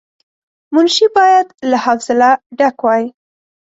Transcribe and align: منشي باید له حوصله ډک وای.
منشي 0.73 1.07
باید 1.17 1.47
له 1.69 1.77
حوصله 1.85 2.29
ډک 2.57 2.77
وای. 2.85 3.03